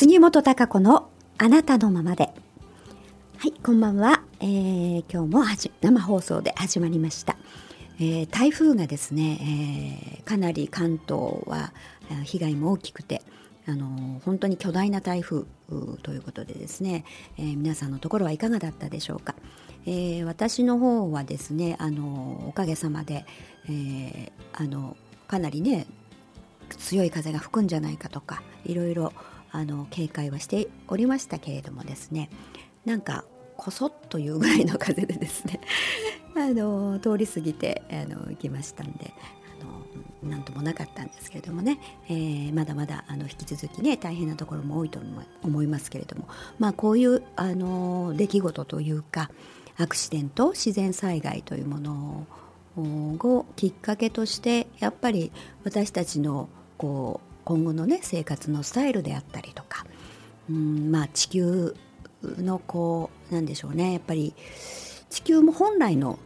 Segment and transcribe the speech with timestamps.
[0.00, 2.32] 杉本孝子のあなたのままで。
[3.36, 4.22] はい、こんばんは。
[4.38, 5.42] えー、今日も
[5.80, 7.36] 生放送で始まりました。
[7.98, 11.72] えー、台風がですね、えー、かなり関東は
[12.22, 13.22] 被害も大きくて、
[13.66, 15.46] あの本当に巨大な台風
[16.04, 17.04] ということでですね、
[17.36, 19.34] えー、皆さんのところはいかがだったでしょうか。
[19.84, 23.26] えー、私の方はですねあのおかげさまで、
[23.64, 24.96] えー、あの
[25.26, 25.88] かなりね
[26.78, 29.12] 強い風が吹くんじゃないかとかいろいろ
[29.50, 32.30] あの警戒はしておりましたけれどもですね。
[32.84, 33.24] なんか
[33.56, 35.60] こそっというぐらいの風でですね。
[36.36, 39.12] あの通り過ぎてあの行きましたんで
[39.60, 45.00] あのなんともなかったんですけれどもね、えー、まだまだあの引き続きね大変なところも多いと
[45.42, 46.28] 思いますけれども。
[46.58, 49.30] まあこういうあの出来事というか
[49.76, 52.26] アクシデント自然災害というもの
[52.76, 55.32] をきっかけとしてやっぱり
[55.64, 59.86] 私たちのこう今後のね生活のスタイルであったりとか
[60.50, 61.74] うんまあ地球
[62.22, 64.34] のこうなんでしょうねやっぱり
[65.08, 66.18] 地球も本来の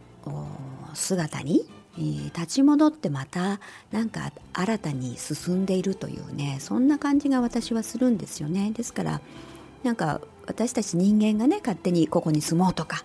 [0.93, 1.61] 姿に
[1.97, 3.61] え立ち戻ってまた
[3.93, 8.71] なんか新たに進んでいるというねそんな感じが私はするんですよね。
[8.75, 9.21] ですから
[9.83, 13.01] なんか私たち人間がね勝手にここに住もうとか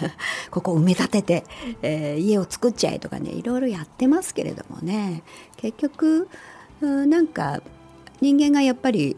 [0.50, 1.44] ここ埋め立てて、
[1.82, 5.22] えー、家を作っちゃえとかねいろいろやってますけれどもね
[5.58, 6.28] 結局
[6.80, 7.62] なんか
[8.20, 9.16] 人間がやっぱり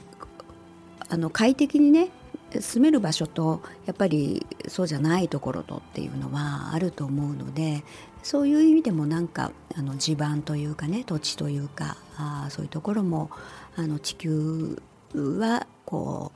[1.09, 2.11] あの快適にね
[2.59, 7.85] 住める場所とやっぱりそうじゃないところとっていうのはあると思うので
[8.23, 13.31] そういう意味でもなんかあの地盤というかね土地というかあそういうところも
[13.77, 14.83] あの地球
[15.15, 16.33] はこ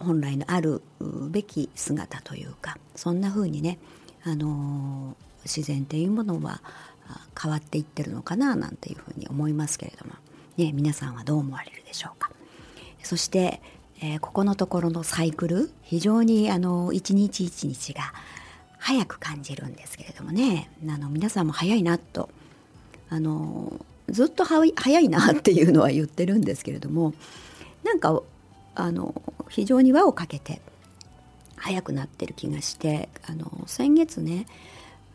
[0.00, 0.82] う本来のある
[1.30, 3.78] べき姿というかそんな風にね、
[4.24, 6.60] あの自然っていうものは
[7.40, 10.14] 変わっていってるのかななんていうふうに思いますけれども、
[10.56, 12.30] ね、皆さんはどう思われるでしょうか。
[13.02, 13.60] そして、
[14.00, 18.12] えー、ここのところのサイクル非常にあの一日一日が
[18.78, 22.28] 早く感じるんですけれどもねあの皆さんも早いなと
[23.10, 27.14] あのずっと早いなっていうのは言ってるんですけれども
[27.84, 28.20] なんか
[28.74, 30.60] あの非常に輪をかけて
[31.56, 34.46] 早くなってる気がしてあの先月ね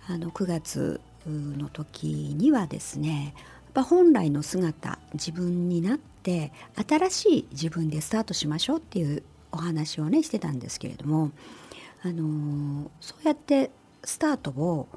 [0.08, 3.34] あの9月の時にはですね
[3.78, 6.52] ぱ本来の姿自分になって
[6.88, 9.22] 新しい自分でスタートしましょうっていう
[9.52, 11.32] お話をねしてたんですけれども
[12.04, 13.70] あのそうやって
[14.04, 14.88] スタートを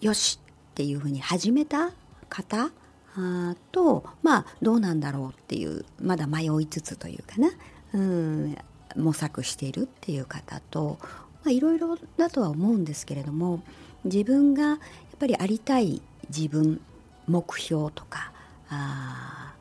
[0.00, 1.92] よしっていうふうに始めた
[2.30, 2.70] 方
[3.16, 7.50] あとまあどうなんだろうっていうまだ迷いつつというかな、
[7.92, 8.56] うん、
[8.96, 10.98] 模索しているっていう方と
[11.46, 13.62] いろいろだとは思うんですけれども
[14.04, 14.78] 自分がやっ
[15.18, 16.00] ぱりありたい
[16.30, 16.80] 自分
[17.30, 18.32] 目標とか
[18.68, 19.54] あ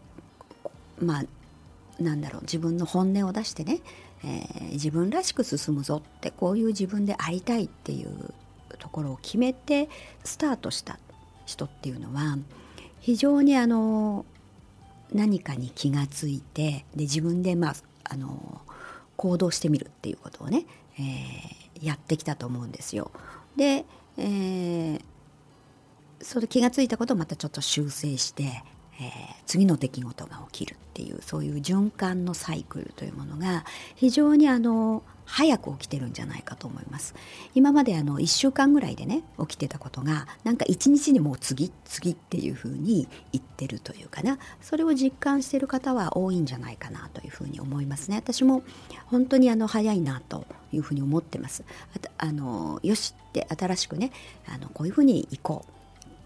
[0.99, 3.79] まあなんだろう自分の本音を出してね、
[4.23, 8.33] えー、自分らしく進むぞってこういう自分でありたいっていう
[8.79, 9.89] ところを決めて
[10.23, 10.97] スタートした
[11.45, 12.37] 人っていうのは
[12.99, 14.25] 非常にあの
[15.13, 18.61] 何かに気がついてで自分で、まあ、あの
[19.17, 20.65] 行動してみるっていうことをね、
[20.97, 23.11] えー、やってきたと思うんですよ。
[23.55, 23.85] で、
[24.17, 25.01] えー、
[26.21, 28.63] それ気がついたことをまたちょっと修正して、えー、
[29.45, 33.65] 次の出来事が起きるっていうそういう循環のサイクルというものが
[33.95, 37.13] 非常にあの早く起きてるんじゃないかと思います。
[37.53, 44.39] 今まであの1週間ぐらいでね起きてたことがなんか1日にもう次次っていうふうに言ってるというかな。
[44.59, 48.17] それを実感してる方は多いんじゃないかなというふうに思いますね。
[48.17, 48.63] 私も
[49.05, 51.63] 本当にあの早いなというふうに思ってます。
[52.17, 54.11] あのよしって新しくね
[54.47, 55.78] あのこういうふうに行こう。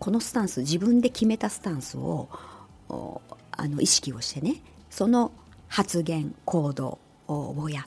[0.04, 2.28] このスタンス自分で決めたスタンスを
[2.90, 4.58] あの意識をしてね
[4.90, 5.32] その
[5.70, 7.00] 発言行動
[7.30, 7.86] をやっ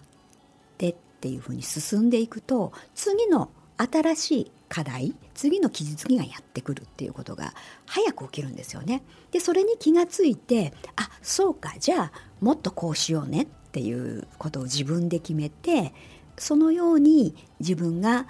[0.79, 7.53] てっていうふうに進んでいくと次の新しい課題次の傷つきがやってくるっていうことが
[7.85, 9.03] 早く起きるんですよね。
[9.31, 15.93] でそれに気がついてあそうかじゃあもっとこうしようねっていうことを自分で決めて
[16.39, 18.27] そのように自分が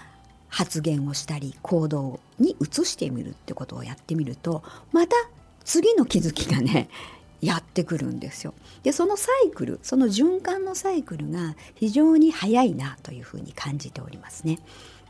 [0.48, 4.62] 発言をしたり行動に移してみるってことをやってみると
[4.92, 5.16] また
[5.64, 6.88] 次の気づきがね
[7.42, 8.54] やってくるんですよ。
[8.82, 14.58] でそのサイクルその循環のサイクルが非常に早いなというふうに感じておりますね。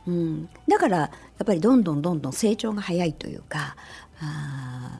[0.07, 1.11] うん、だからや
[1.43, 3.75] っぱりどんどんどんどん成長が早いというか
[4.19, 4.99] あ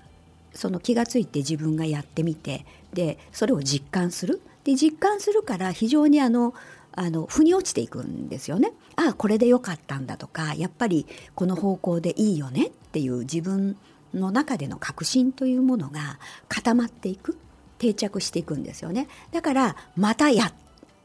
[0.54, 6.54] その気がついて自分がやってみてでそれを実感するで実感するから非常にあの
[6.98, 8.74] あの腑に落ちていくんですよね。
[8.96, 11.06] ああこれでよかったんだとかやっぱり
[11.36, 13.78] この方向でいいよねっていう自分
[14.16, 16.18] の中での確信というものが
[16.50, 17.38] 固まっていく、
[17.78, 19.08] 定着していくんですよね。
[19.32, 20.52] だからまたや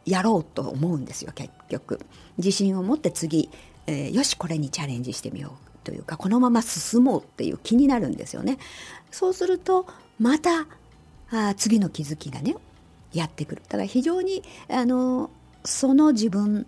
[0.06, 2.00] やろうと思うんですよ結局。
[2.38, 3.50] 自信を持って次、
[3.86, 8.56] えー、よしこれにチャレンジしてみようというかこのまま進もうっていう気になるんですよね。
[9.10, 9.86] そうすると
[10.18, 10.66] また
[11.30, 12.56] あ次の気づきがね
[13.12, 13.62] やってくる。
[13.68, 15.30] だから非常にあの
[15.64, 16.66] その自分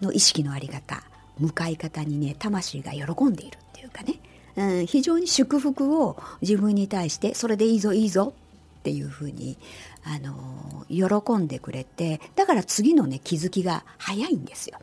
[0.00, 1.02] の意識の在り方
[1.38, 4.14] 向かい方にね魂が喜んでいるっていうかね、
[4.56, 8.34] うん、非常に祝福を自分に対してそれでいいぞいいぞ
[8.80, 9.58] っていうふうに
[10.04, 14.78] あの喜んでくれてだから次のね気づきが早いんですよ。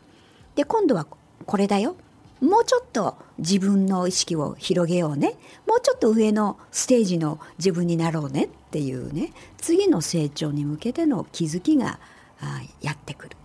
[0.54, 1.06] で今度は
[1.46, 1.96] これだよ。
[2.40, 5.36] もうちょっと自分の意識を広げようね。
[5.66, 9.32] もうちょっと上のステージの自分になろうねっていうね。
[9.56, 11.98] 次の成長に向けての気づきが
[12.82, 13.36] やってくる。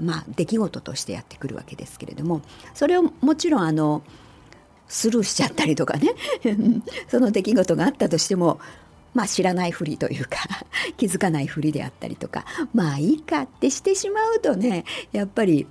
[0.00, 2.42] まあ出来事としてやってくるわけですけれども
[2.74, 4.02] それをもちろんあの
[4.86, 6.14] スルーしちゃったりとかね。
[7.08, 8.58] その出来事があったとしても
[9.14, 10.38] まあ知らないふりというか
[10.96, 12.44] 気づかないふりであったりとか
[12.74, 15.66] まあいいかってしてしまうとねやっぱり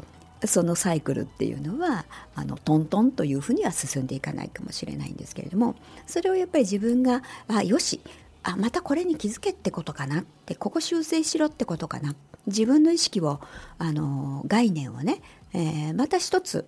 [0.46, 2.06] そのサイクルっていうのは
[2.36, 5.76] あのトントンというふうには進んでいかないかもしれないんですけれども
[6.06, 8.02] それをやっぱり自分があよし
[8.48, 12.16] あまたこれに気づけってことかなってここ修正しろってことかな。
[12.46, 13.42] 自分の意識を
[13.78, 15.22] あの概念をね、
[15.54, 16.66] えー、また一つ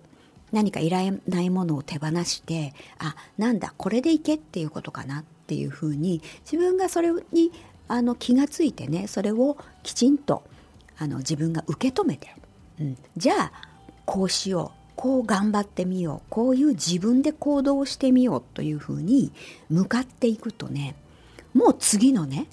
[0.52, 7.50] 何かいらないものを手放してあなんだこれでいけっていうことかなっていうふうに自分がそれに
[7.88, 10.42] あの気がついてねそれをきちんと
[10.98, 12.34] あの自分が受け止めて
[12.80, 13.52] うん、じゃあ
[14.06, 19.32] こうしようこう頑張ってみようこういう自分で行動してみようというふうに
[19.68, 20.94] 向かっていくとね
[21.54, 22.46] もう次のね、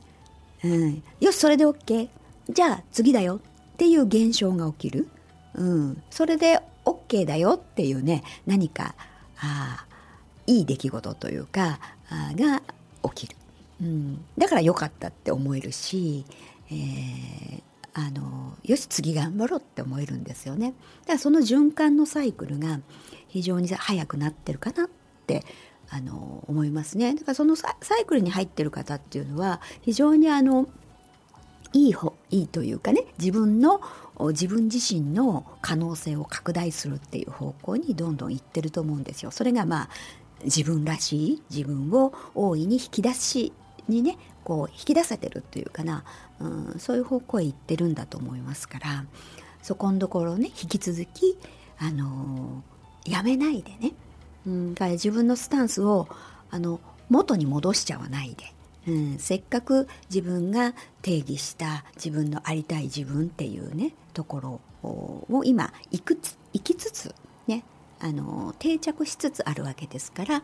[0.64, 2.10] うん、よしそれで OK
[2.50, 3.36] じゃあ次だよ。
[3.36, 3.40] っ
[3.78, 5.08] ていう現象が起きる、
[5.54, 8.24] うん、それで OK だよっていうね。
[8.48, 8.96] 何か
[9.40, 9.86] あ
[10.48, 11.80] いい出来事というか
[12.10, 12.64] あが
[13.14, 13.36] 起きる、
[13.82, 16.26] うん、だから良かったって思えるし、
[16.72, 17.62] えー、
[17.94, 20.74] あのよし次頑張ろうって思えるんですよね。
[21.02, 22.80] だからその循環のサイクルが
[23.28, 24.90] 非常に早くなってるかなっ
[25.28, 25.44] て
[25.90, 27.70] あの思いますねだからそのサ
[28.02, 30.68] イクルに入ってる方っていうのは非常にあの
[31.74, 33.82] いい方いいというかね自分の
[34.20, 39.32] 自分自身の可能性を拡大するっていう方向にどんどんいってると思うんですよ。
[39.32, 39.90] それがまあ
[40.44, 43.54] 自分らしい自分を大いに引き出し
[43.88, 46.04] にねこう引き出せてるっていうかな、
[46.40, 49.06] うん、そういう方向へ行ってるんだと思いますから
[49.62, 51.38] そこのところね引き続き、
[51.80, 53.94] あのー、やめないでね、
[54.48, 56.08] うん、から自分のスタンスを
[56.50, 56.80] あの
[57.10, 58.54] 元に戻しちゃわないで。
[58.88, 67.14] うん、せっかく自分が定義した自分のありたい自分っていうねところを今行くつ行きつつ
[67.48, 67.66] ね
[68.00, 70.42] あの定着しつつあるわけですから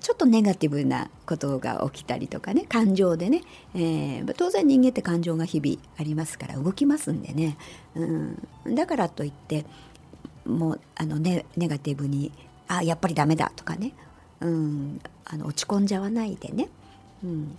[0.00, 3.42] ちょっとネガティブなことが起きたりとかね感情でね、
[3.74, 7.56] えー、当然人間って感情が日々ありますから動きますんでね、
[7.94, 8.04] う
[8.70, 9.64] ん、だからといって
[10.44, 12.32] もうあのネネガティブに
[12.70, 13.92] あやっぱりダメだとかね、
[14.40, 16.68] うん、あの落ち込んじゃわないでね、
[17.24, 17.58] うん、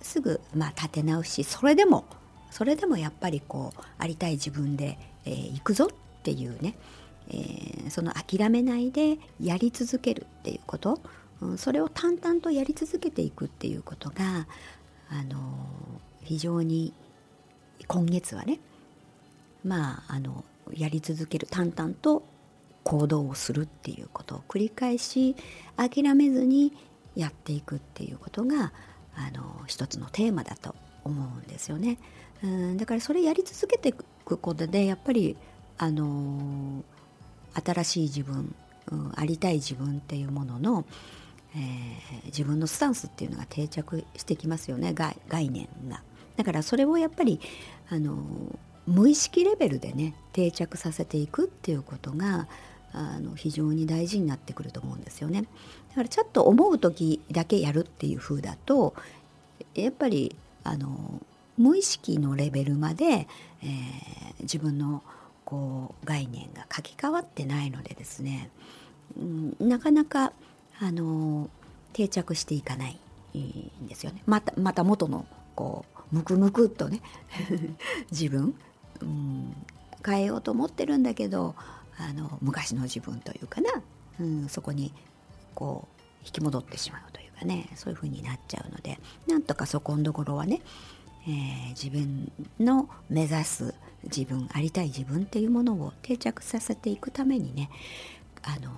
[0.00, 1.42] すぐ、まあ、立て直し。
[1.42, 2.04] それでも
[2.52, 6.76] それでもやっぱりこうありたい自分で、えー、行くぞっていうね、
[7.30, 11.00] えー、その諦めないでやり続けるっていうこと。
[11.58, 14.46] それを淡々とやり続けていくっていうことが
[15.10, 15.36] あの
[16.22, 16.94] 非常に
[17.86, 18.60] 今月はね
[19.62, 21.48] まああのやり続ける。
[21.50, 22.22] 淡々と
[22.84, 25.34] 行動をするっていうことを繰り返し
[25.76, 26.72] 諦めずに
[27.16, 28.72] やっていくっていうことが
[29.16, 30.74] あの一つのテーマだと
[31.04, 31.98] 思うんですよね。
[32.42, 35.36] うんだからそれやり続けていくことでやっぱり
[35.78, 36.84] あの
[37.64, 38.54] 新しい自分、
[38.90, 40.84] うん、ありたい自分っていうものの
[41.56, 45.16] えー、自分のスタンスっていうのが定着してきますよね概
[45.50, 46.02] 念が。
[46.36, 47.40] だからそれをやっぱり
[47.90, 48.18] あの
[48.86, 52.48] 無意識レベルでね定着させていくっていうことが
[52.94, 55.42] あの非常に大事になってくると思うんですよね。
[55.90, 58.94] だからちょっと思う時だけやるっていう風だと
[59.74, 61.20] やっぱりあの
[61.58, 65.02] 無意識のレベルまで、えー、自分の
[65.44, 68.50] こう概念が書き換わってないのでですね、
[69.18, 70.32] うん、なかなか
[70.80, 71.50] あの
[71.92, 72.98] 定着していかない
[73.36, 74.22] んですよね。
[74.26, 77.00] またまた元のこうムクムクっとね
[78.10, 78.54] 自分、
[79.00, 79.54] うん、
[80.04, 81.54] 変えようと思ってるんだけど
[81.98, 83.70] あの昔の自分というかな、
[84.20, 84.92] うん、そこに
[85.54, 87.68] こう引き戻ってしまうというかね。
[87.74, 88.98] そういう風になっちゃうので。
[89.26, 90.62] なんとかそこのところはね、
[91.26, 93.74] えー、自分の目指す
[94.04, 97.70] 自分ありたい自分っていうものを定着させていくためにね
[98.42, 98.70] あの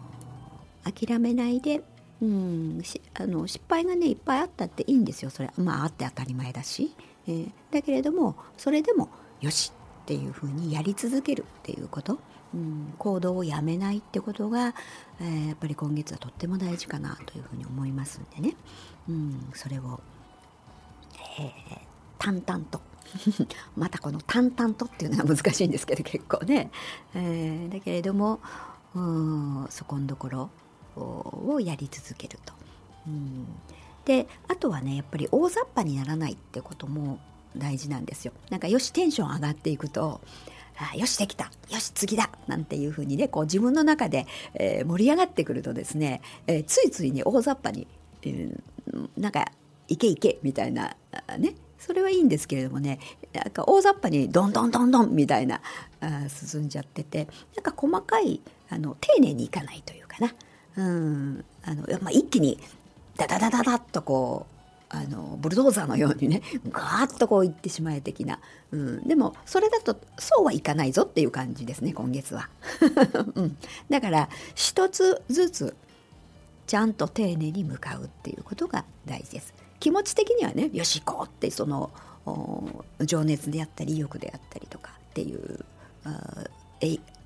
[0.84, 1.82] 諦めないで、
[2.22, 2.82] うん、
[3.14, 5.30] あの失敗がねいっぱいあったっていいんですよ。
[5.30, 6.94] それまああって当たり前だし、
[7.26, 9.08] えー、だけれどもそれでも
[9.40, 12.20] よしっていうふうにやり続けるっていうこと、
[12.56, 14.74] うん、行動をやめないってことが、
[15.20, 18.56] えー、やっぱり今月はとっても大事かなというふうに思いますんでね、
[19.10, 20.00] うん、それを、
[21.38, 21.78] えー、
[22.18, 22.80] 淡々と
[23.76, 26.70] またこの淡々とっていうのは難しいんですけど結構ね、
[27.14, 28.40] えー、だけれども
[29.68, 30.50] そこのところ
[30.96, 32.54] をやり続けると。
[33.06, 33.46] うん、
[34.06, 37.20] であとはねやっぱり大雑把にならないってことも
[37.56, 38.32] 大事なんですよ。
[38.48, 40.22] なんかよしテンション上がっていくと
[40.78, 41.50] あよしできた。
[41.70, 42.30] よし次だ。
[42.46, 47.86] なんていうふうにねこう自分の中で、えー、盛り上がってくるとですね、えー、ついついね大雑把に、
[48.22, 49.50] えー、なんか
[49.88, 50.96] いけいけみたいな
[51.38, 51.54] ね。
[51.78, 52.98] それはいいんですけれどもね
[53.32, 55.60] なんか大雑把にどんどんどんどんみたいな
[56.00, 58.40] あ進んじゃっててなんか細かい
[58.70, 60.34] あの丁寧にいかないというかな、
[60.76, 61.44] うん。
[61.62, 62.58] あのまあ、一気に
[63.16, 64.55] ダダダダダッとこう
[64.88, 68.38] あのブルドーザーのようにねガーッとこういってしまえ的な、
[68.70, 72.48] うん、でもそれだとそうはいかないぞっていう感じですね今月は、
[73.34, 73.56] うん、
[73.90, 75.76] だから一つずつ
[76.66, 79.54] ちゃんと丁寧に向かうっていうことが大事です。
[79.78, 81.90] 気持ち的にはねよし行こうってその
[83.04, 85.64] 情熱であったり意欲であったりとかっていう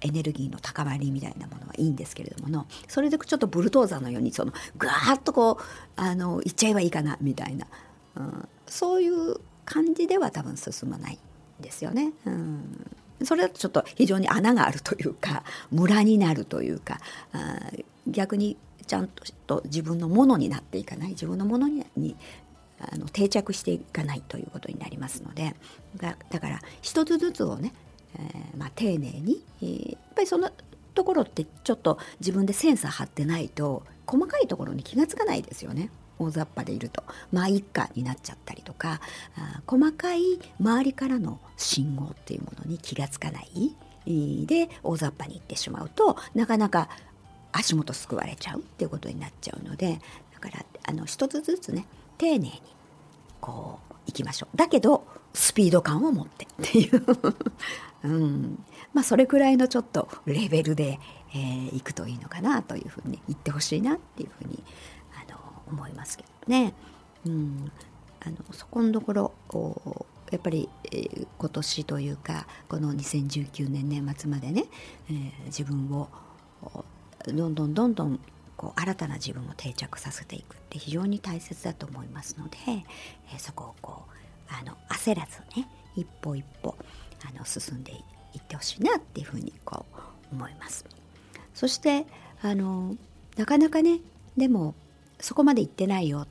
[0.00, 2.66] エネルギーの高まりみたいなものはいいんですけれどもの。
[2.88, 5.64] それでちょっとブルドーザーのようにそのガーッとこう
[5.96, 7.66] あのいっちゃえばいいかなみたいな、
[8.16, 11.18] うん、そういう感じでは多分進まない
[11.60, 12.12] んですよね。
[12.24, 12.90] うん。
[13.22, 16.98] それだとちょっと非常に穴があるというかムラになるというか
[17.32, 17.70] あ
[18.06, 19.08] 逆にちゃん
[19.46, 21.10] と自分のものになっていかない。
[21.10, 22.16] 自分のものにに
[22.80, 25.54] あの定着していかないということになりますので。
[25.96, 27.74] だから一つずつをね、
[28.16, 30.50] えー、まあ、丁寧に、えー、やっぱりその
[30.94, 35.90] ところってちょっと自分でセンサー張ってないと細かいところに気が付かないですよね。
[36.18, 37.02] 大雑把でいると。
[37.32, 39.00] まあ一家になっちゃったりとか
[39.36, 43.76] あ細かい周りからの信号っていうものに気が付かない。
[44.46, 46.88] で大雑把にいってしまうとなかなか
[47.52, 50.00] 足元すくわれちゃうっていうことになっちゃうので
[50.32, 51.86] だからあの一つずつね
[52.18, 52.62] 丁寧に
[53.40, 54.56] こう行きましょう。
[54.56, 57.04] だけどスピード感を持ってっていう。
[58.02, 58.64] うん
[58.94, 60.98] まあそれくらいのちょっとレベルで、
[61.34, 64.62] えー、行くといいのかなというふうに言ってほしいなっていうふうに
[65.14, 65.38] あの
[65.70, 66.74] 思いますけどね。
[67.26, 67.72] うん
[68.22, 69.32] あのそこのところ
[70.30, 74.66] やっぱり、えー、今年というかこの2019年年末までね、
[75.08, 76.08] えー、自分を
[77.26, 78.20] どんどんどんどん
[78.56, 82.58] こう新たな自分を定着させていくって非常に大切だと思いますので、
[83.32, 85.66] えー、そこをこうあの焦らずね
[85.96, 86.76] 一歩一歩
[87.26, 89.84] あの進んでいってほしいなっていうふうにこ
[90.32, 90.84] う思います。
[91.54, 92.06] そして
[92.42, 92.96] あの
[93.36, 94.00] なかなかね
[94.36, 94.74] でも
[95.20, 96.26] そこまで行ってないよ、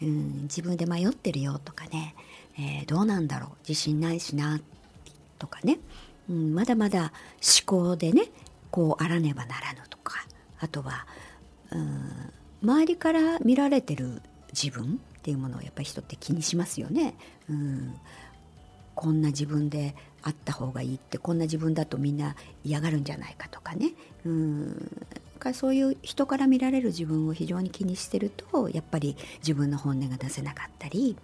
[0.00, 2.14] うん、自分で迷ってるよとかね、
[2.58, 4.60] えー、どうなんだろう自信ないしな
[5.38, 5.78] とかね、
[6.30, 7.12] うん、まだまだ
[7.66, 8.26] 思考でね
[8.70, 10.24] こうあらねばならぬとか
[10.60, 11.06] あとは
[11.70, 14.20] うん周りから見られてる
[14.52, 17.14] 自分っていうものをやっぱり人って気にしますよね。
[17.48, 17.94] うん
[18.98, 23.92] こんな自分であった方がいいってこんな自分だとみんな嫌がるんじゃないかとかね。
[24.24, 25.06] うん。
[25.38, 31.16] かそういう人から見られる自分を非常に気にしてるとやっぱり自分の本音が出せなかったり、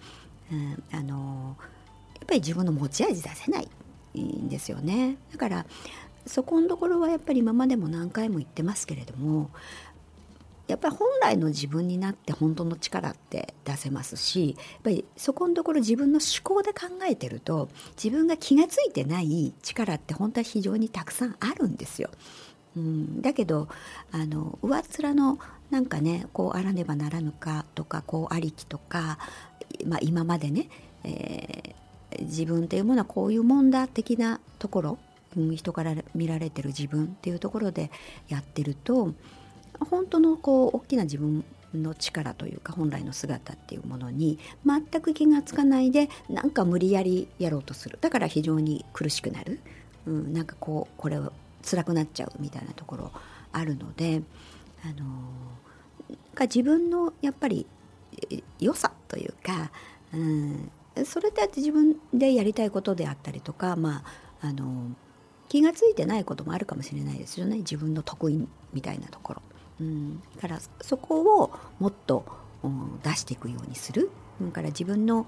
[0.53, 1.57] うん、あの
[2.15, 3.69] やっぱり自分の持ち味出せない
[4.21, 5.17] んですよね。
[5.33, 5.67] だから
[6.27, 9.51] そこのところはやっぱり今までも何回も言ってますけれども
[10.67, 17.69] やっぱり本来の自分になって本当の力って出せますしやっぱりそこのところ自分の思考で考えてると
[18.03, 22.11] 自分が気が付いてない力って本当は非常にたくさんあるんですよ。
[22.77, 23.69] うん、だけど
[24.11, 25.39] あの上っ面の
[25.71, 29.19] なんかねこうあらねばならぬかとかこうありきとか、
[29.87, 30.69] まあ、今までね、
[31.05, 34.99] えー、自分っていうものはこういうもんだ的なところ
[35.37, 37.91] 人から見られてる自分っていうところで
[38.29, 39.15] やってると
[39.81, 47.99] 本当のこう大きな自分の力というか本来の姿っていうものに全く気が付かないでなんか無理やりやろうとする。
[48.01, 49.61] だから非常に苦しくなる、
[50.07, 53.13] うん、なんかこうこれを辛くなっちゃうみたいなところ
[53.53, 54.23] あるので、
[54.85, 57.67] あのー、自分のやっぱり
[58.61, 59.71] 良さというか、
[60.13, 60.71] うん、
[61.05, 64.03] それって自分でやりたいことであったりとか、ま
[64.41, 64.91] ああの
[65.49, 67.59] 気が付いてないこともあるかもしれないですよね。
[67.59, 69.43] 自分の得意みたいなところ。
[69.81, 72.25] うん、からそこをもっと、
[72.63, 74.11] うん、出していくようにする。
[74.41, 75.27] だから自分の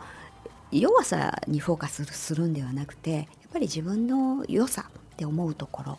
[0.72, 5.98] 弱さにフォーカスするんではなくてやっぱり自分の良さって思うところ。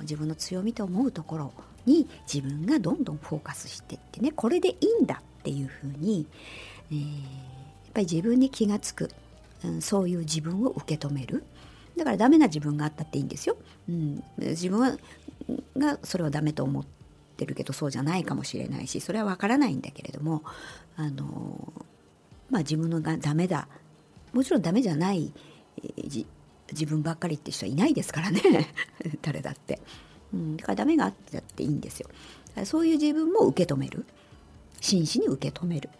[0.00, 1.52] 自分の強みと思うところ
[1.84, 4.32] に自分がどんどんフォーカスしていってね。
[4.32, 6.26] これでいいんだっていうふうに、
[6.90, 7.04] えー、や
[7.90, 9.10] っぱり自分に気が付く。
[9.64, 11.44] うん、そういう自分を受け止める。
[11.96, 13.56] だからダメな自分があったっていいんですよ。
[13.88, 14.98] うん、自分
[15.76, 16.84] がそれはダメと思っ
[17.36, 20.42] てるけどそうじゃないかもしれないしそれは分からないんだけれども
[20.96, 21.72] あの
[22.50, 23.68] まあ自分のがダメだ。
[24.32, 25.32] もちろんダメじゃない、
[26.02, 26.26] 自
[26.84, 28.42] 分ばっかりって人はいないですからね。
[29.22, 29.80] 誰だって、
[30.34, 32.08] うん、だからダメがあってだっていいんですよ。
[32.64, 34.04] そういう自分も受け止める。
[34.80, 35.90] 真摯に受け止める、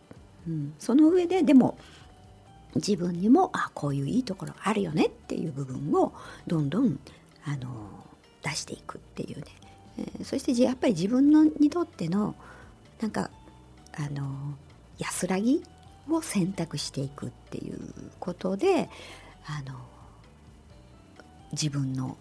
[0.46, 1.78] うん、その上ででも
[2.74, 6.12] 自分にもあこういういいところあるよねっていう部分を
[6.46, 7.00] どんどん
[7.44, 7.68] あの
[8.42, 9.44] 出していくっていうね、
[9.98, 12.34] えー、そしてやっぱり自分のにとっての
[13.00, 13.30] なんか
[13.94, 14.56] あの
[14.98, 15.62] 安らぎ
[16.08, 17.78] を選択していくっていう
[18.20, 18.88] ことで
[19.46, 19.78] あの
[21.52, 22.16] 自分の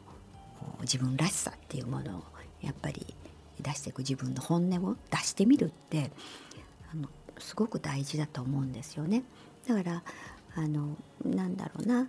[0.81, 2.23] 自分らしさっていうものを
[2.61, 3.05] やっぱり
[3.61, 6.11] 出していく自分の本音を出してみるって
[6.91, 9.23] あのすごく大事だと思うんですよね。
[9.67, 10.03] だから
[10.55, 12.07] あのなんだろうな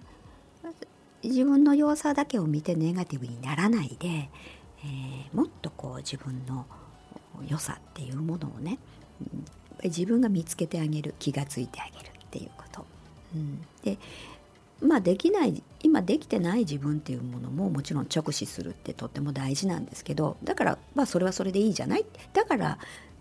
[1.22, 4.30] 自分の弱さだけを見てネガティブにならないで、
[4.84, 6.66] えー、もっとこう自分の
[7.48, 8.78] 良さっていうものをね、
[9.84, 12.84] 自分が見つけてあげる気がついてあげるっていうこと。
[13.34, 13.98] うん、で
[14.80, 22.04] まあできない今できてない自分っていうものももちろん直視するってとっても大事なんですけどだからまあそれはそれでいいじゃない。
[22.32, 22.78] だから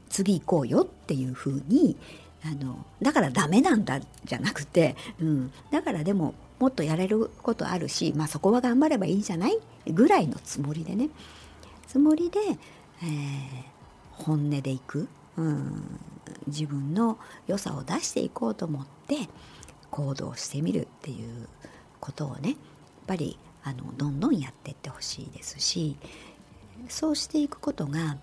[0.10, 1.98] 次行こうよっていうふうに
[2.44, 9.58] あのだからダメなんだじゃなくて、うん、だからでももっとやれることあるし、まあ、そこは頑張ればいいんじゃない
[9.88, 11.10] ぐらいのつもりでね
[11.88, 16.00] つもりで、えー、本音でいく、うん、
[16.48, 19.30] 自分の良さを出していこうと思って
[19.92, 21.48] 行動してみるっていう
[22.00, 22.58] ことをねやっ
[23.08, 25.98] ぱりあのどんどんやっていってほしいですし
[26.88, 28.18] そうしていくことが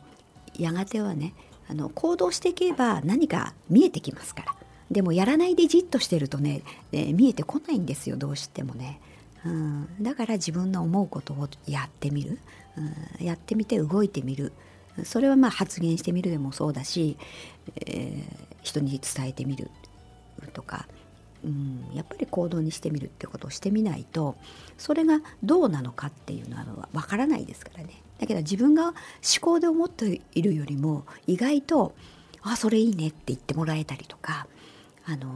[0.58, 1.34] やがてはね
[1.68, 4.56] あの行動していけば何か見えてきますから。
[4.90, 6.60] でもやらないでじっとしてるとね、
[6.92, 9.00] え見えてこないんですよどうしてもね、
[9.44, 12.38] うん、だから自分の思うことをやってみる、
[12.76, 14.52] うん、やってみて動いてみる。
[15.04, 17.16] それはまあ発言してみるでもそうだし、
[17.86, 19.70] えー、人に伝えてみる
[20.52, 20.86] とか、
[21.44, 24.36] うん、やっぱり行動にしてみるってことをしてみないと
[24.76, 28.02] それがどうなのかっていうのはわからないですからね。
[28.18, 28.94] だけど自分が思
[29.40, 31.94] 考で思っているよりも意外と
[32.42, 34.46] 「あそれいいね」って言ってもらえたりとか
[35.04, 35.26] あの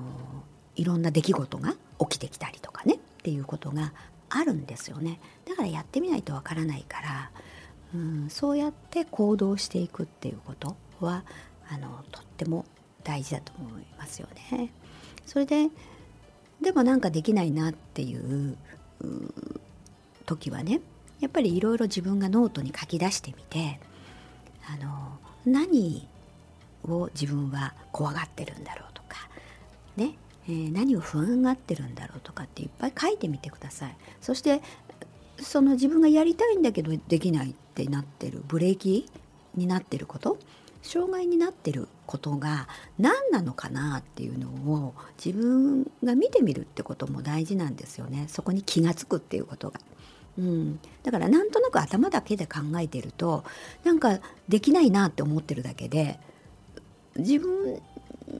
[0.76, 2.98] いろんな出来事が起きてきたりとかね。
[3.26, 3.92] っていうことが
[4.28, 7.30] あるんですよねだからやってみないとわからないから、
[7.92, 11.24] うん、そうやって行動していくっていうことは
[11.68, 12.64] あのとっても
[13.02, 14.70] 大事だと思いますよね。
[15.26, 15.70] それで
[16.60, 18.56] でもなんかできないなっていう
[20.24, 20.80] 時はね
[21.18, 23.80] やっぱりいろいろ自分がノートに書き出してみて
[24.68, 26.06] あの何
[26.84, 29.28] を自分は怖がってるんだろうとか
[29.96, 30.14] ね、
[30.48, 33.96] えー、何を不安がってるんだろうとかっていっぱい書いてみてください。
[34.20, 34.62] そして
[35.38, 39.06] その自分がやりたいんだけどできないってなってるブレーキ
[39.54, 40.38] になってること
[40.82, 48.26] 障害になってることが何なのかなっていうのを自分が見てみるってことも大事なんですよね。
[48.28, 49.80] そこに気が付くっていうことが。
[50.38, 53.42] うん、だからなんとなく頭だけで考えてると
[53.85, 56.20] なんかできないなって思ってるだけで
[57.16, 57.80] 自分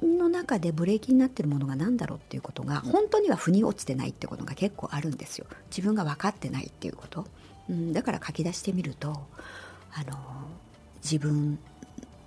[0.03, 5.47] の中でブレーキになってるものが何だろうっていうことが本当には腑に落ちてないってことが結構あるんですよ。
[5.71, 7.27] 自分が分かってないっていうこと、
[7.69, 10.19] うん、だから書き出してみるとあの
[11.03, 11.59] 自分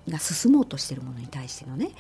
[0.08, 1.92] が進もうとしてるものに対してのね、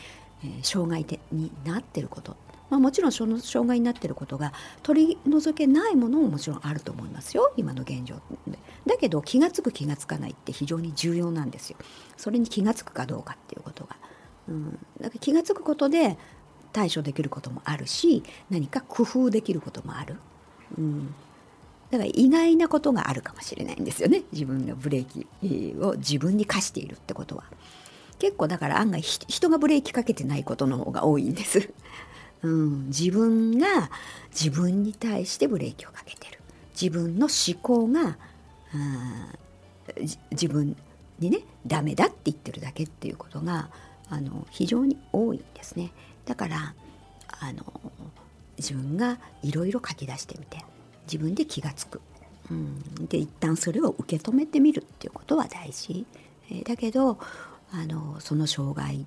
[0.43, 2.35] えー、障害でになってること。
[2.69, 4.53] まあ、もちろんその障害になっていることが
[4.83, 7.51] 取り除けないものももちろんあると思いますよ。
[7.57, 8.21] 今の現状。
[8.47, 11.77] でだけど気が付く気が付かないって非常に重要なんですよ。
[12.15, 13.95] それに気が付くかどうかっていうことが、
[14.49, 16.17] うん、だか気が付くことで
[16.73, 20.17] 対処できることもあるし何か工夫できることもある、
[20.77, 21.13] うん、
[21.91, 24.23] だから意外なことがあるかもしれないんですよね。
[24.31, 27.43] 自分のブレーキを自分に課しているってことは。
[28.19, 31.71] 結構だから案外人がブレーキかけてないことの方が多いんです。
[32.43, 33.89] うん、自分が
[34.29, 36.39] 自分に対してブレーキをかけてる。
[36.79, 38.17] 自分の思考が
[40.31, 40.75] 自分
[41.17, 43.69] にねダメだって言ってるだけっていうことが
[44.09, 45.91] あの非常に多いんですね。
[46.25, 46.73] だから
[47.27, 47.63] あの
[48.57, 50.63] 自分がいろいろ書き出してみて
[51.05, 52.01] 自分で気が付く、
[52.51, 56.05] うん、で一旦それを受け止めてみるっていうことは大事、
[56.51, 57.17] え、だけど
[57.71, 59.05] あのその障害っ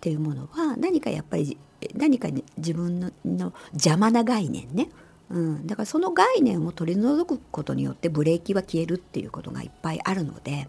[0.00, 1.58] ていうものは何かやっぱり
[1.94, 4.88] 何か自分のの邪魔な概念ね、
[5.30, 10.68] うん、だからその概念を取り除くことによってブレーキは消えるっていうことがいっぱいあるので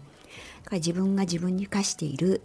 [0.64, 2.42] だから自分が自分に課している、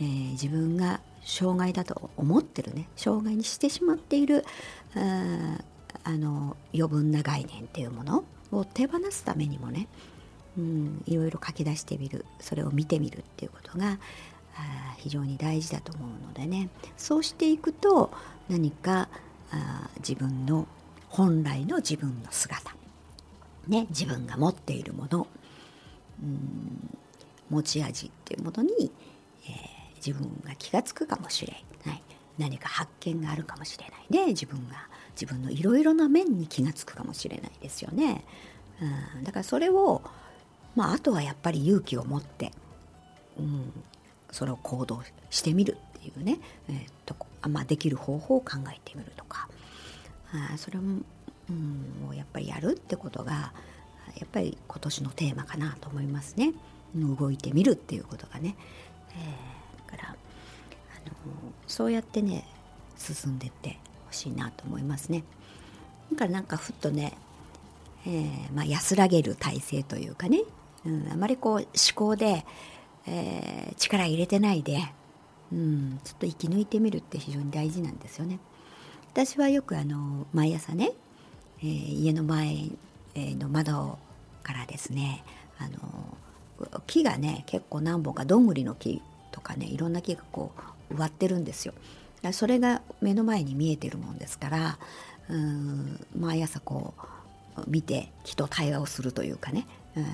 [0.00, 4.44] えー、自分が障害だと思ってるね障害にしてしまっている
[4.94, 5.58] あ
[6.04, 9.88] あの余分な概念っていうものを手放すためにもね、
[10.58, 13.98] うん、いろいろ書き出してみるそれを見てみるっていうことが
[14.56, 16.68] あ非常に大事だと思うのでね。
[16.96, 18.12] そうしていくと
[18.48, 19.08] 何か
[19.50, 20.66] あ自分の
[21.08, 22.74] 本来の自分の姿、
[23.68, 25.26] ね、自分が持っているもの、
[26.22, 26.98] うん、
[27.50, 28.90] 持ち味っていうものに、えー、
[30.04, 32.02] 自分が気が付くかもしれない
[32.38, 38.24] 何か発見があるかもしれないで自分が自分のいろいろな面に気が付くかもしれないですよね。
[39.16, 40.02] うん、だからそれを、
[40.74, 42.50] まあ、あとはやっぱり勇気を持って、
[43.38, 43.72] うん、
[44.32, 47.14] それを行動してみるっていうね、えー、と
[47.48, 49.48] まあ、できる方法を考えてみるとか
[50.32, 51.02] あそれも、
[51.50, 53.52] うん、をやっぱりやるってことが
[54.16, 56.52] やっぱり今年のテーマかなと思いますね。
[56.96, 58.56] 動いてみるっていうことがね。
[59.10, 60.12] えー、からあ
[61.08, 61.14] の
[61.66, 62.44] そうやってね
[62.96, 65.24] 進んでってほしいなと思いますね。
[66.12, 67.16] だからなんかふっとね、
[68.06, 70.42] えー、まあ、安らげる体制というかね、
[70.84, 72.44] うん、あまりこう思考で、
[73.06, 74.78] えー、力入れてないで、
[75.52, 78.38] うん、ちょっと息抜いてみるって非常に大事なんですよね。
[79.12, 80.92] 私はよくあの毎朝ね、
[81.60, 82.68] えー、家の前
[83.16, 83.98] の窓
[84.42, 85.24] からですね
[85.58, 86.18] あの
[86.86, 89.00] 木がね結構何本かどんぐりの木
[89.34, 90.52] とかねいろんな木がこ
[90.90, 91.74] う植わってるんですよ。
[92.32, 94.78] それが目の前に見えてるもんですから
[95.28, 96.94] うん毎朝こ
[97.58, 99.66] う見て木と対話をするというかね
[99.96, 100.06] うん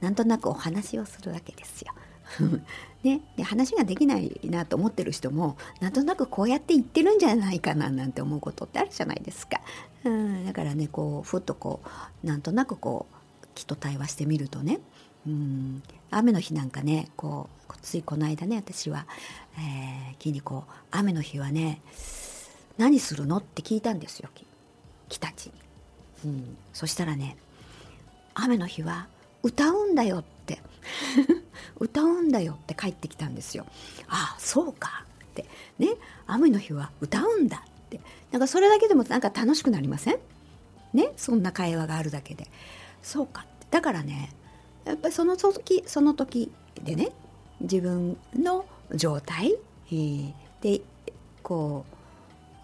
[0.00, 1.92] なんとなくお話をするわけですよ。
[3.02, 9.60] ね、で話ができないなと思ってる人もなんとなくこうやって言ってるんじゃないかななんて思うことってあるじゃないですか。
[10.04, 11.80] うん、だからねこうふっとこ
[12.22, 14.80] うなんとなくこう木と対話してみるとね
[15.26, 15.82] うん。
[16.10, 19.06] 雨の日なんかねこうついこの間ね私は、
[19.58, 21.80] えー、木にこう雨の日はね
[22.78, 24.28] 何するのって聞いたんですよ
[25.08, 25.52] 木たちに、
[26.24, 27.36] うん、そしたらね
[28.34, 29.08] 雨の日は
[29.42, 30.60] 歌うんだよって
[31.78, 33.66] 歌うんだよって帰ってきたんですよ。
[34.08, 35.46] ああそうかって。
[35.78, 35.88] ね
[36.26, 38.00] 雨の日は歌うんだって。
[38.30, 40.18] なんかそれだけでもなんか楽しくなりません？
[40.92, 42.50] ねそんな会話があるだけで。
[43.02, 43.66] そうかって。
[43.70, 44.32] だからね
[44.84, 46.50] やっぱりその時その時
[46.82, 47.10] でね
[47.60, 49.54] 自分の状態、
[49.88, 50.80] えー、で
[51.42, 51.84] こ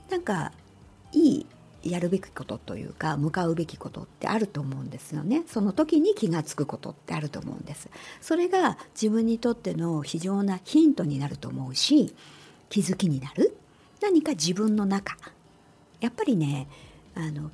[0.09, 0.52] うなんか
[1.12, 1.46] いい
[1.83, 5.44] やるべきことというか向かうべきことってあると思うんですよね。
[5.46, 7.88] その時に気が付くことってあると思うんです。
[8.20, 12.14] それが自分にとっての非常なヒントになると思うし
[12.68, 13.56] 気づきになる。
[14.02, 15.16] 何か自分の中。
[16.00, 16.68] やっぱりね
[17.14, 17.50] あの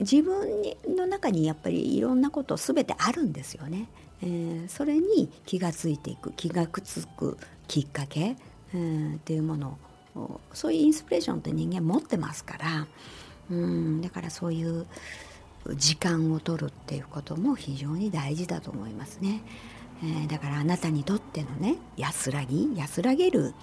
[0.00, 0.62] 自分
[0.96, 3.88] の中にやっぱりいろんなこと全てあるんですよね、
[4.22, 7.36] えー、それに気が付いていく気が付く
[7.68, 8.36] きっかけ、
[8.74, 9.78] えー、っていうもの
[10.16, 12.86] をそういうインスピレーションって人間持ってますから。
[13.50, 14.86] うんだからそういう
[15.74, 19.42] 時間を取るっていうことも非常に大事だと思いますね、
[20.02, 23.54] えー、だからあなたにとってのね安らぎ安らげる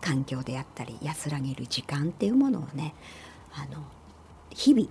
[0.00, 2.94] 環境であったり安らげる時間っていうものをね
[3.52, 3.84] あの
[4.58, 4.88] 日々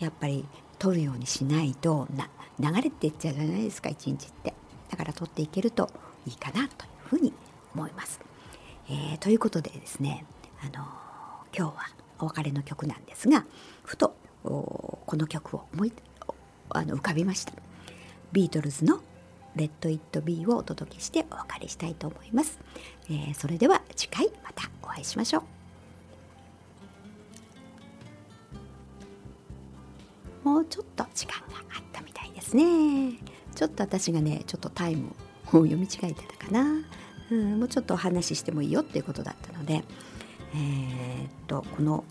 [0.00, 0.46] やっぱり
[0.78, 4.54] 取るようにしないとな流れていっちゃうじゃないですか一日って。
[4.90, 5.90] だから取っていけると
[6.26, 7.32] いいかなというふうに
[7.74, 8.18] 思います。
[8.88, 10.24] えー、ということでですね
[10.60, 10.84] あの
[11.52, 11.74] 今日は
[12.18, 13.44] お別れの曲なんですが
[13.82, 15.92] ふとこの曲を思い
[16.70, 17.52] あの浮かびました。
[18.32, 19.00] ビートルズの
[19.54, 22.58] 「レッド・イット・ビー」をお届けしてお別れしたいと思います、
[23.08, 25.53] えー、それでは次回またお会いしましょう。
[30.44, 33.18] もうちょっと時間があったみたいですね
[33.54, 36.84] ちょっと私がねちょっとタイムを読み違えてたかな、
[37.30, 39.84] うん、もうちょっとお話ししてもいいよっていうことだったので
[40.54, 42.04] えー、っとこの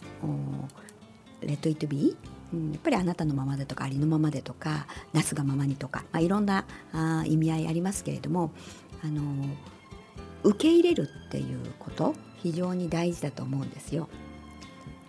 [1.41, 8.51] 「レッド・イット・ビー」、やっぱりあなたのままでとかありのままでとかなすがままにとか、まあ、いろんなあ意味合いありますけれども
[9.03, 9.21] あの
[10.43, 14.09] 受け入れるっていうこと非常に大事だと思うんですよ。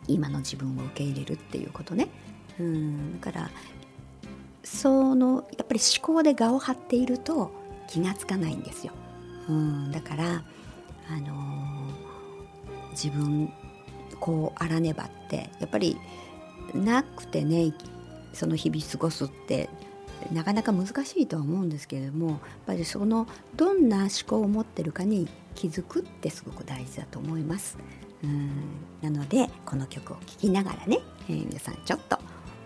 [0.06, 2.08] 今の自分を受け入れるっていうことね。
[2.58, 3.50] うんだから
[4.62, 7.50] そのやっぱり思考で我を張っていると
[7.88, 8.92] 気がつかないんですよ。
[9.48, 10.44] うんだから
[11.08, 11.88] あの
[12.92, 13.52] 自分
[14.20, 15.98] こうあらねばってやっぱり
[16.74, 17.74] なくてね
[18.32, 19.68] その日々過ごすって
[20.32, 27.76] なかなか難しいとは思うんですけれどもやっぱりそのどんな思考を持ってるかに気づくってすごく大事だと思います。
[28.22, 28.50] うん
[29.02, 32.18] なのでこの曲を聴きながらね、えー、皆さんちょっと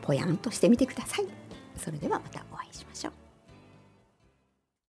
[0.08, 1.26] ぽやんとしてみてください。
[1.76, 3.27] それではまたお会いしましょう。